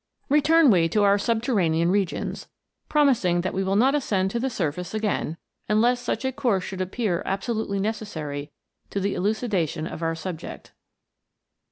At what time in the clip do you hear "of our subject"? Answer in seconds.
9.85-10.71